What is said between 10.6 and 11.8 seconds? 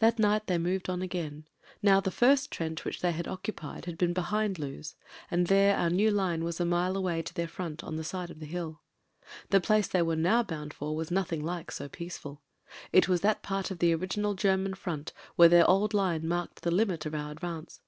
for was nothing like